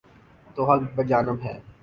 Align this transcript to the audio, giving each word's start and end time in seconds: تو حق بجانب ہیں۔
تو 0.55 0.65
حق 0.65 0.95
بجانب 0.95 1.39
ہیں۔ 1.41 1.59